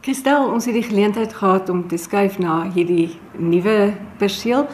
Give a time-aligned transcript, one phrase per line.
[0.00, 4.68] Kristel, ons het die geleentheid gehad om te skuif na hierdie nuwe perseel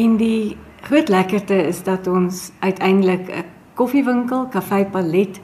[0.00, 0.56] en die
[0.86, 5.40] groot lekkerte is dat ons uiteindelik 'n koffiewinkel, Kafee Palet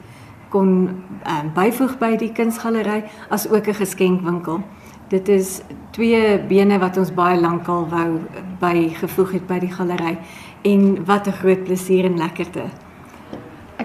[0.49, 0.89] kon
[1.27, 4.63] um, byvoeg by die kunsgalery as ook 'n geskenkwinkel.
[5.09, 5.61] Dit is
[5.91, 8.19] twee bene wat ons baie lankal wou
[8.59, 10.17] bygevoeg het by die galery
[10.61, 12.63] en wat 'n groot plesier en lekkerte.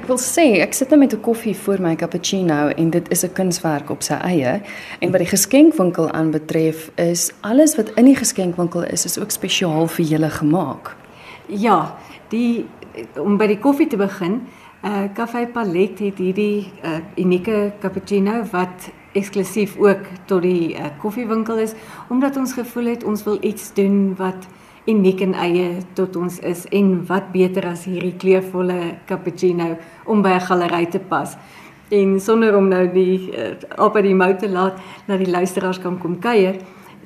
[0.02, 3.22] Ek wil sê, ek sit nou met 'n koffie voor my cappuccino en dit is
[3.22, 4.60] 'n kunswerk op sy eie.
[4.98, 9.86] En wat die geskenkwinkel aanbetref, is alles wat in die geskenkwinkel is, is ook spesiaal
[9.86, 10.96] vir julle gemaak.
[11.46, 11.94] Ja,
[12.28, 12.66] die
[13.14, 14.42] om by die koffie te begin,
[14.84, 21.58] uh Café Palet het hierdie uh unieke cappuccino wat eksklusief ook tot die uh, koffiewinkel
[21.58, 21.72] is
[22.08, 24.48] omdat ons gevoel het ons wil iets doen wat
[24.86, 30.34] uniek en eie tot ons is en wat beter as hierdie kleurvolle cappuccino om by
[30.34, 31.36] 'n galery te pas.
[31.90, 35.78] En sonder om nou die uh, op by die mou te laat dat die luisteraars
[35.78, 36.56] kan kom kuier.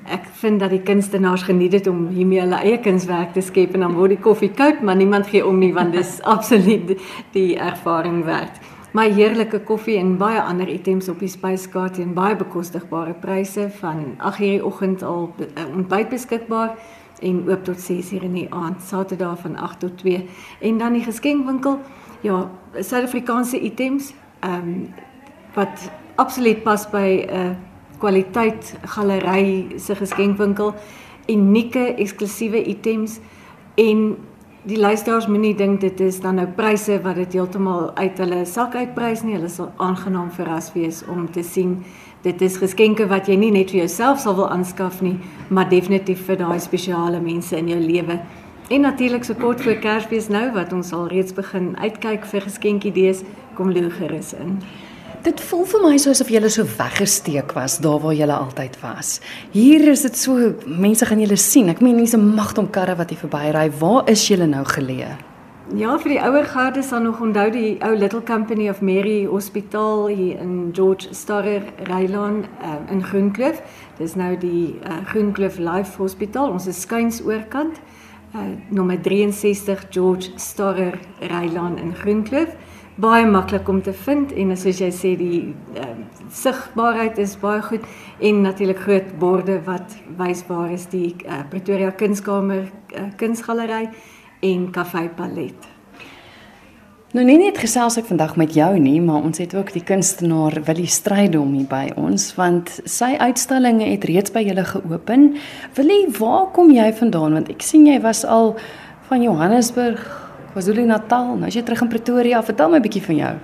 [0.06, 3.80] Ek vind dat die kunstenaars geniet dit om hiermee hulle eie kunswerk te skep en
[3.80, 6.94] dan word die koffie koud, maar niemand gee om nie want dis absoluut
[7.32, 8.60] die ervaring werd.
[8.92, 14.14] My heerlike koffie en baie ander items op die spyskaart teen baie bekostigbare pryse van
[14.18, 16.76] 8:00 die oggend al uh, ontbyt beskikbaar
[17.20, 20.28] en oop tot 6:00 in die aand, Saterdag van 8 tot 2.
[20.60, 21.80] En dan die geskenkwinkel,
[22.20, 24.94] ja, Suid-Afrikaanse items, ehm um,
[25.54, 27.50] wat absoluut pas by 'n uh,
[27.98, 30.74] kwaliteit galery se geskenkwinkel,
[31.28, 33.18] unieke eksklusiewe items
[33.74, 34.16] en
[34.66, 38.74] die luisteraars moenie dink dit is dan nou pryse wat dit heeltemal uit hulle sak
[38.74, 39.36] uitprys nie.
[39.36, 41.84] Hulle sal aangenaam verras wees om te sien
[42.26, 45.14] dit is geskenke wat jy nie net vir jouself sal wil aanskaf nie,
[45.48, 48.18] maar definitief vir daai spesiale mense in jou lewe.
[48.66, 53.22] En natuurlik so kort voor Kersfees nou wat ons al reeds begin uitkyk vir geskenkidees,
[53.54, 54.58] kom loer gerus in.
[55.26, 59.20] Dit voel vir my soos of jy so weggesteek was daar waar jy altyd was.
[59.54, 61.70] Hier is dit so mense gaan julle sien.
[61.70, 63.70] Ek meen mense mag om karre wat hier verbyry.
[63.78, 65.35] Waar is julle nou geleë?
[65.74, 70.06] Ja, vir die ouer garde sal nog onthou die ou Little Company of Mary Hospitaal
[70.06, 73.58] hier in George Starrer Rylaan uh, in Groenkloof.
[73.98, 76.52] Dis nou die uh, Groenkloof Life Hospitaal.
[76.54, 77.80] Ons is skuins oorkant.
[78.30, 82.54] Uh, nommer 63 George Starrer Rylaan in Groenkloof.
[83.02, 85.40] Baie maklik om te vind en soos jy sê die
[85.74, 85.94] uh,
[86.30, 87.82] sigbaarheid is baie goed
[88.22, 93.90] en natuurlik groot borde wat wys waar is die uh, Pretoria Kunskamer uh, Kunsgalery
[94.40, 95.76] en Kafee Palet.
[97.16, 100.58] Nou nie net gesels ek vandag met jou nie, maar ons het ook die kunstenaar
[100.66, 105.30] Willie Strydom hier by ons want sy uitstallinge het reeds by julle geopen.
[105.78, 108.56] Willie, waar kom jy vandaan want ek sien jy was al
[109.08, 110.02] van Johannesburg,
[110.52, 112.42] KwaZulu-Natal, nou is jy terug in Pretoria.
[112.42, 113.34] Vertel my 'n bietjie van jou.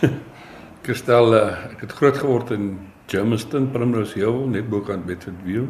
[0.84, 5.68] Kristel, eh, ek het groot geword in Germiston, Primrose Hill, net bokant Bedfordville.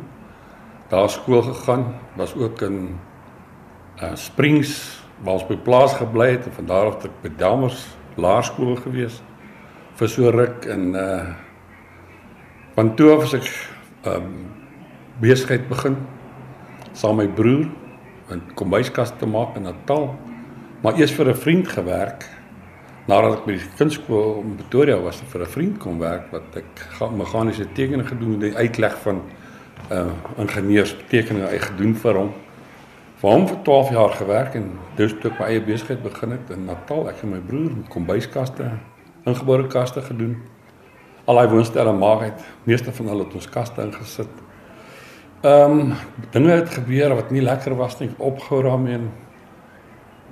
[0.90, 2.98] Daar skool gegaan, was ook in
[4.02, 7.86] uh, Springs waar ons by plaas gebly het en van daar af tot by Dammers
[8.20, 9.20] Laerskool gewees
[9.98, 11.34] vir so ruk en uh
[12.74, 13.48] van toe af as ek
[14.10, 14.30] um
[15.22, 15.94] besigheid begin
[16.92, 17.68] saam my broer
[18.34, 20.08] en kombuiskas te maak in Natal
[20.82, 22.26] maar eers vir 'n vriend gewerk
[23.06, 26.66] nadat ek by die kunskool in Pretoria was vir 'n vriend kom werk wat ek
[27.14, 29.22] meganiese tekeninge gedoen het die uitleg van
[29.90, 32.34] uh ingenieurs tekeninge gedoen vir hom
[33.20, 36.50] vir hom vir 12 jaar gewerk en dus toe ek my eie besigheid begin het
[36.54, 38.70] in Natal, ek en my broer met kombuiskaste,
[39.24, 40.36] ingeboude kaste gedoen.
[41.24, 44.42] Al daai woonstelle maak het, meeste van hulle het ons kaste ingesit.
[45.44, 45.94] Ehm um,
[46.32, 49.08] dinge het gebeur wat nie lekker was nie, opgehou daarmee en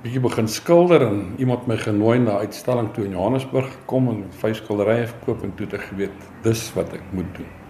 [0.02, 4.24] bietjie begin skilder en iemand my genooi na 'n uitstalling toe in Johannesburg gekom en
[4.30, 7.61] vyf skilderye verkoop en toe het ek geweet dis wat ek moet doen.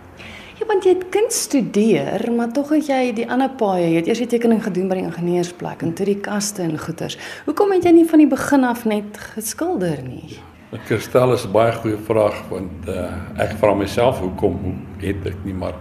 [0.83, 4.19] Want jy het kuns studeer, maar tog het jy die ander paaie, jy het eers
[4.25, 7.15] die tekening gedoen by die ingenieursplek en toe die kaste en goeters.
[7.47, 10.41] Hoekom het jy nie van die begin af net geskilder nie?
[10.75, 14.75] Ek stel is 'n baie goeie vraag want uh, ek vra myself hoekom hoe
[15.07, 15.79] het ek nie maar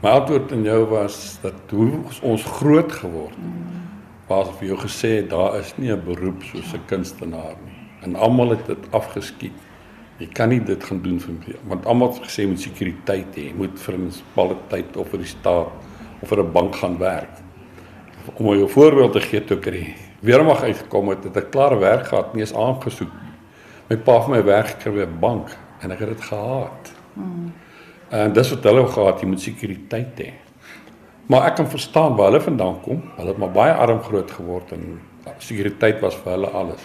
[0.00, 3.60] my antwoord aan jou was dat hoe ons groot geword het.
[4.32, 7.76] Was vir jou gesê daar is nie 'n beroep soos 'n kunstenaar nie.
[8.08, 9.52] En almal het dit afgeskiet.
[10.20, 13.78] Jy kan nie dit gaan doen vir want almal het gesê moet sekuriteit hê, moet
[13.78, 15.72] vir 'n tyd of vir die staat
[16.22, 17.40] of vir 'n bank gaan werk.
[18.36, 22.06] Om 'n voorbeeld te gee toe ek die weermag uitgekom het, het ek klaar werk
[22.06, 23.32] gehad, nie eens aangesoek nie.
[23.88, 26.92] My pa het my werk gekry by 'n bank en ek het dit gehaat.
[27.14, 27.52] Hmm.
[28.10, 30.32] En dis wat hulle gehad, jy moet sekuriteit hê.
[31.26, 33.02] Maar ek kan verstaan waar hulle vandaan kom.
[33.16, 35.00] Hulle het maar baie arm groot geword en
[35.38, 36.82] sekuriteit was vir hulle alles.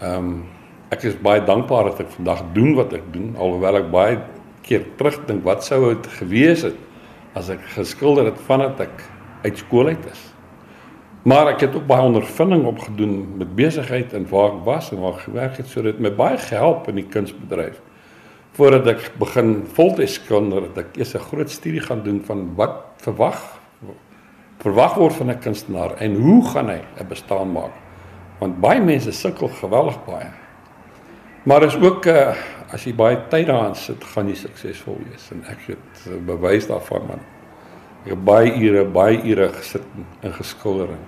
[0.00, 0.44] Ehm um,
[0.94, 4.18] ek is baie dankbaar dat ek vandag doen wat ek doen alhoewel ek baie
[4.66, 6.78] keer terugdink wat sou dit gewees het
[7.38, 9.02] as ek geskilder het vandat ek
[9.44, 10.22] uit skool uit is.
[11.26, 15.18] Maar ek het ook baie ondervinding opgedoen met besigheid en waar ek was en waar
[15.18, 17.80] ek gewerk het sodat my baie gehelp in die kunsbedryf.
[18.56, 23.02] Voordat ek begin voltyds skilder, het ek eers 'n groot studie gaan doen van wat
[23.02, 23.42] verwag
[24.62, 27.74] verwag word van 'n kunstenaar en hoe gaan hy 'n bestaan maak?
[28.38, 30.45] Want baie mense sukkel geweldig baie.
[31.46, 32.34] Maar is ook uh,
[32.74, 36.66] as jy baie tyd daaraan sit, gaan jy suksesvol wees en ek het uh, bewys
[36.66, 37.20] daarvan man.
[38.02, 39.84] Ek het baie ure, baie ure gesit
[40.26, 41.04] en geskilder en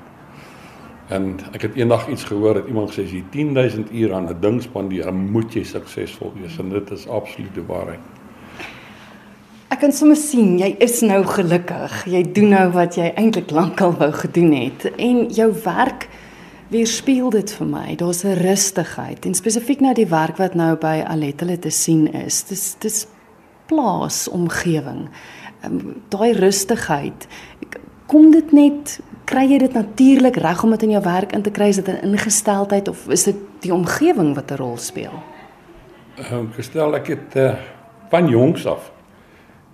[1.09, 1.27] en
[1.57, 4.63] ek het eendag iets gehoor dat iemand gesê as jy 10000 ure aan 'n ding
[4.63, 8.05] spandeer, moet jy suksesvol wees en dit is absoluut die waarheid.
[9.75, 12.05] Ek kan sommer sien jy is nou gelukkig.
[12.07, 16.09] Jy doen nou wat jy eintlik lankal wou gedoen het en jou werk
[16.69, 17.97] weerspieël dit vir my.
[17.97, 22.13] Daar's 'n rustigheid en spesifiek nou die werk wat nou by Alet hulle te sien
[22.13, 22.43] is.
[22.43, 23.07] Dis dis
[23.67, 25.09] plaas omgewing.
[25.65, 27.27] Um, Daai rustigheid.
[28.07, 31.51] Kom dit net kry jy dit natuurlik reg om dit in jou werk in te
[31.51, 31.69] kry?
[31.69, 35.23] Is dit 'n ingesteldheid of is dit die omgewing wat 'n rol speel?
[36.17, 37.55] Ehm um, gestel ek het uh,
[38.11, 38.93] van jongs af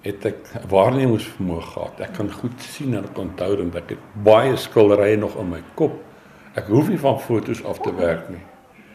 [0.05, 2.01] het ek waarnemingsvermoë gehad.
[2.01, 6.14] Ek kan goed sien en onthou en ek het baie skilderye nog in my kop.
[6.55, 8.43] Ek hoef nie van fotos af te werk nie.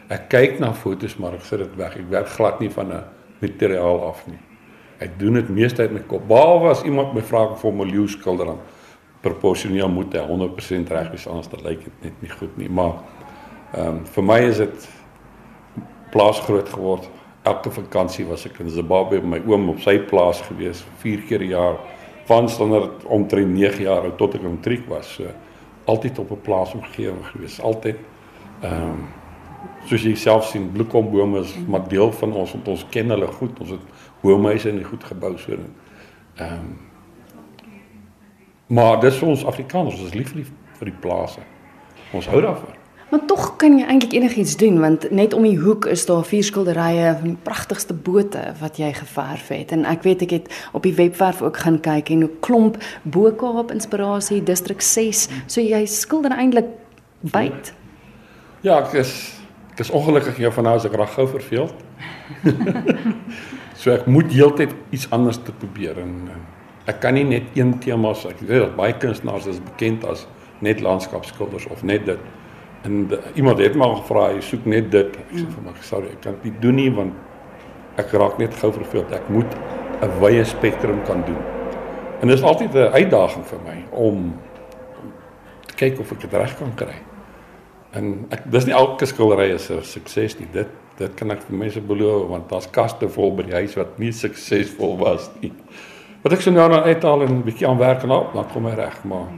[0.08, 1.96] Ek kyk na fotos maar ek sit dit weg.
[2.00, 3.04] Ek werk glad nie van 'n
[3.40, 4.38] materiaal af nie.
[4.98, 6.28] Ek doen dit meestal uit my kop.
[6.28, 8.60] Behalwe as iemand my vra vir 'n miljoen skilder dan
[9.20, 12.68] proporsioneel moet hy 100% reg wees anders dan lyk dit net nie goed nie.
[12.68, 12.92] Maar
[13.72, 14.88] ehm um, vir my is dit
[16.10, 17.08] plaas groot geword
[17.42, 21.40] elke vakansie was ek in Zimbabwe by my oom op sy plaas gewees vier keer
[21.40, 21.76] 'n jaar
[22.24, 25.24] van standaard omtrent 9 jaar oud tot ek omtriek was so
[25.90, 27.98] altyd op 'n plaas omgewing gewees altyd
[28.60, 29.08] ehm um,
[29.84, 33.60] soos jy self sien bloekombome is maar deel van ons want ons ken hulle goed.
[33.60, 33.84] Ons het
[34.22, 36.78] boomhuise en goed gebou so ehm um,
[38.70, 41.42] maar dis vir ons Afrikaners ons is lief lief vir die plase
[42.14, 42.79] ons hou daarvan
[43.10, 46.44] Maar tog kan jy eintlik enigiets doen want net om die hoek is daar vier
[46.46, 50.46] skilderye van die pragtigste bote wat jy geverf het en ek weet ek het
[50.78, 55.86] op die webwerf ook gaan kyk en 'n klomp Bo-Kaap inspirasie distrik 6 so jy
[55.86, 56.70] skilder eintlik
[57.20, 57.74] byt.
[58.62, 59.40] Ja, ek is
[59.72, 61.74] ek is ongelukkig jou van nou as ek reg gou verveeld.
[63.80, 66.30] so ek moet heeltyd iets anders te probeer en
[66.86, 70.26] ek kan nie net een tema as ek weet dat baie kunstenaars is bekend as
[70.60, 72.18] net landskapskilders of net dit
[72.82, 76.06] En de, iemand het my gevra, "Jy soek net dit." Ek sê vir my, "Sorry,
[76.06, 77.12] ek kan dit doen nie want
[77.96, 79.12] ek raak net gou verveeld.
[79.12, 79.54] Ek moet
[80.02, 81.42] 'n wye spektrum kan doen."
[82.20, 84.34] En dit is altyd 'n uitdaging vir my om
[85.66, 86.94] te kyk of ek dit reg kan kry.
[87.92, 90.48] En ek dis nie elke skildery is 'n sukses nie.
[90.52, 93.98] Dit dit kan ek vir mense beloof want daar's kaste vol by die huis wat
[93.98, 95.52] nie suksesvol was nie.
[96.22, 98.66] Wat ek so nou aan uithaal en 'n bietjie aan werk en op, dan kom
[98.66, 99.28] hy reg, maar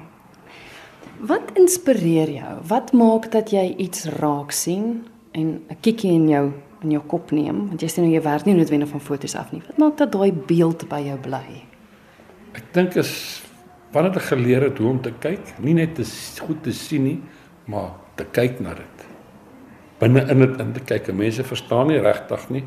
[1.22, 2.52] Wat inspireer jou?
[2.66, 5.04] Wat maak dat jy iets raak sien
[5.38, 6.52] en 'n kikkie in jou
[6.82, 7.68] in jou kop neem?
[7.68, 9.62] Want jy sê nou jy werk nie noodwendig van fotos af nie.
[9.66, 11.62] Wat maak dat daai beeld by jou bly?
[12.54, 13.42] Ek dink is
[13.92, 16.04] wanneer ek geleer het hoe om te kyk, nie net te
[16.40, 17.20] goed te sien nie,
[17.66, 19.06] maar te kyk na dit.
[20.00, 21.14] Binne in dit in te kyk.
[21.14, 22.64] Mense verstaan nie regtig nie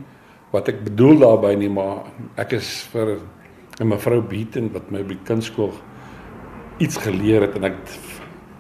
[0.51, 2.05] wat ek bedoel daarmee nie, maar
[2.37, 3.19] ek is vir
[3.81, 5.73] 'n mevrou Beaton wat my by kunskool
[6.79, 7.75] iets geleer het en ek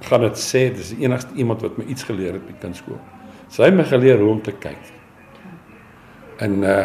[0.09, 2.99] gaan dit sê dis die enigste iemand wat my iets geleer het by kunskool.
[3.53, 4.91] Sy het my geleer hoe om te kyk.
[6.43, 6.79] En uh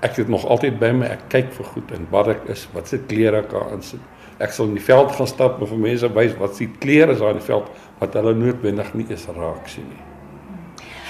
[0.00, 2.88] ek het nog altyd by my ek kyk vir goed en wat ek is, wat
[2.88, 4.00] se klere ek aan sit.
[4.40, 7.20] Ek sal in die veld gaan stap en vir mense wys wat se klere is
[7.20, 10.00] daar in die veld wat hulle noodwendig nie eens raak sien nie.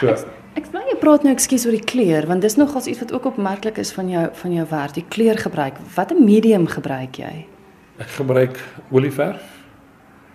[0.01, 0.27] So ek,
[0.59, 3.31] ek bly jy praat nou ekskuus oor die kleur want dis nogals iets wat ook
[3.31, 5.79] opmerklik is van jou van jou werk, die kleur gebruik.
[5.95, 7.33] Watter medium gebruik jy?
[8.03, 8.59] Ek gebruik
[8.91, 9.60] olieverf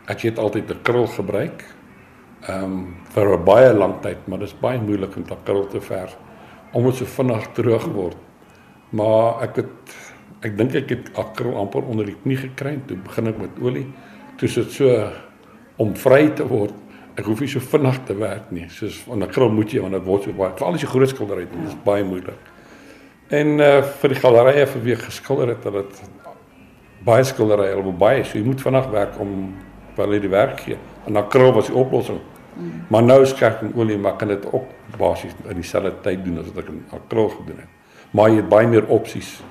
[0.07, 1.65] ek het altyd 'n krul gebruik.
[2.47, 5.67] Ehm um, vir 'n baie lang tyd, maar dit is baie moeilik om daai krul
[5.67, 6.17] te verf
[6.75, 8.17] omdat so vinnig droog word.
[8.89, 9.95] Maar ek het
[10.45, 13.85] ek dink ek het akril amper onder die knie gekry toe begin ek met olie.
[14.37, 15.11] Toe sit so
[15.77, 16.73] om vry te word.
[17.15, 18.67] Ek hoef nie so vinnig te werk nie.
[18.69, 20.51] Soos van 'n krul moet jy want dit word so baie.
[20.57, 22.39] Veral as jy groot skildery doen, is baie moeilik.
[23.29, 26.01] En uh vir die galerye vir wie geskilder het, dat dit
[27.05, 29.53] baie skilderye, al baie, so jy moet vinnig werk om
[29.95, 30.77] waar hulle die werk gee.
[31.05, 32.19] En dan krul was die oplossing.
[32.55, 32.85] Mm.
[32.87, 36.47] Maar nou skerp en olie maar kan dit ook basies in dieselfde tyd doen as
[36.53, 37.71] wat ek in krul gedoen het.
[38.11, 39.41] Maar jy het baie meer opsies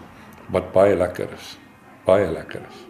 [0.53, 1.55] wat baie lekker is.
[2.05, 2.85] Baie lekker is.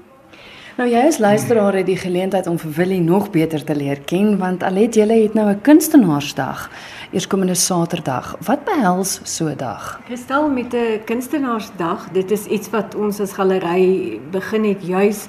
[0.75, 4.33] Nou jy as luisteraar het die geleentheid om vir Willie nog beter te leer ken
[4.41, 6.71] want Alet julle het nou 'n kunstenaarsdag
[7.13, 8.37] eerskomende Saterdag.
[8.43, 10.01] Wat behels so 'n dag?
[10.07, 15.29] Kristal met 'n kunstenaarsdag, dit is iets wat ons as galery begin het juis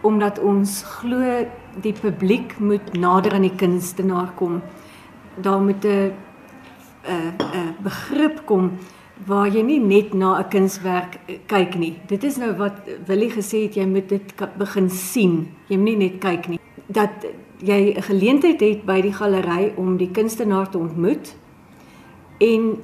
[0.00, 1.46] omdat ons glo
[1.82, 4.62] die publiek moet nader aan die kunstenaar kom.
[5.36, 6.12] Daar moet 'n
[7.06, 8.78] 'n 'n begrip kom
[9.26, 11.98] waar jy nie net na 'n kunswerk eh, kyk nie.
[12.06, 15.48] Dit is nou wat Willie gesê het jy moet dit begin sien.
[15.68, 16.58] Jy moet nie net kyk nie.
[16.86, 17.26] Dat
[17.58, 21.36] jy 'n geleentheid het by die galery om die kunstenaar te ontmoet
[22.38, 22.82] en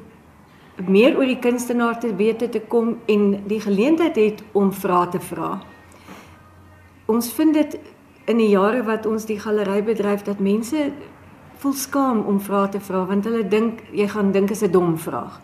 [0.85, 5.21] meer oor die kunstenaar te weet te kom en die geleentheid het om vrae te
[5.21, 5.63] vra.
[7.07, 7.79] Ons vind dit
[8.27, 10.91] in die jare wat ons die galery bedryf dat mense
[11.63, 14.99] voel skaam om vrae te vra want hulle dink jy gaan dink is 'n dom
[14.99, 15.41] vraag.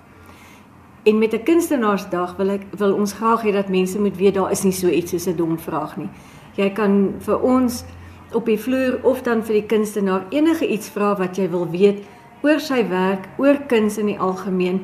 [1.05, 4.51] En met 'n kunstenaarsdag wil ek wil ons graag hê dat mense moet weet daar
[4.51, 6.09] is nie so iets soos 'n dom vraag nie.
[6.57, 7.85] Jy kan vir ons
[8.33, 12.05] op die vloer of dan vir die kunstenaar enige iets vra wat jy wil weet
[12.43, 14.83] oor sy werk, oor kuns in die algemeen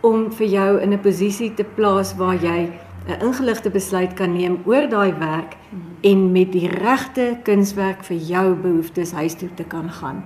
[0.00, 2.72] om vir jou in 'n posisie te plaas waar jy
[3.06, 5.56] 'n ingeligte besluit kan neem oor daai werk
[6.00, 10.24] en met die regte kunswerk vir jou behoeftes huis toe te kan gaan.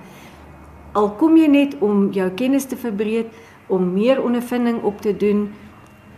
[0.93, 3.27] Al kom jy net om jou kennis te verbreek,
[3.67, 5.51] om meer ondervinding op te doen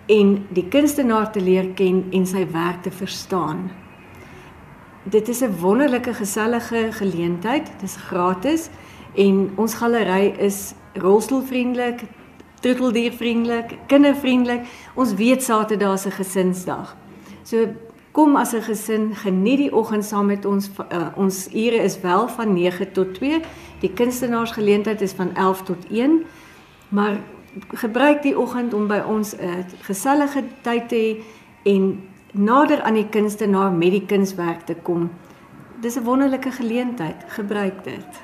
[0.07, 3.71] en die kunstenaar te leer ken en sy werk te verstaan.
[5.03, 7.67] Dit is 'n wonderlike gesellige geleentheid.
[7.67, 8.69] Dit is gratis
[9.15, 12.03] en ons galery is rolstoelvriendelik,
[12.61, 14.67] troeteldiervriendelik, kindervriendelik.
[14.95, 16.97] Ons weet Saterdag is 'n gesinsdag.
[17.43, 17.69] So
[18.13, 20.71] kom as 'n gesin, geniet die oggend saam met ons.
[20.93, 23.41] Uh, ons ure is wel van 9 tot 2.
[23.81, 26.25] Die kunstenaarsgeleentheid is van 11 tot 1.
[26.89, 27.21] Maar
[27.69, 31.23] gebruik die oggend om by ons 'n uh, gesellige tyd te hê
[31.63, 32.03] en
[32.33, 35.11] nader aan die kunstenaar met die kunswerk te kom.
[35.81, 37.25] Dis 'n wonderlike geleentheid.
[37.27, 38.23] Gebruik dit.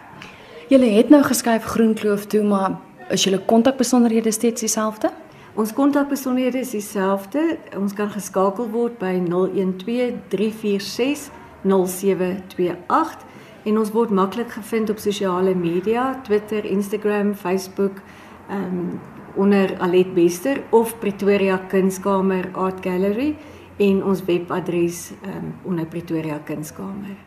[0.69, 2.79] Julle het nou geskuif Groenkloof toe, maar
[3.11, 5.11] is julle kontakbesonderhede steeds dieselfde?
[5.57, 7.57] Ons kontakbesonderhede is dieselfde.
[7.77, 11.31] Ons kan geskakel word by 012 346
[11.65, 13.25] 0728
[13.67, 18.03] en ons word maklik gevind op sosiale media, Twitter, Instagram, Facebook,
[18.49, 18.99] ehm um,
[19.37, 23.37] onder Alet Bester of Pretoria Kunskamer Art Gallery
[23.77, 27.26] en ons webadres um, onder Pretoria Kunskamer.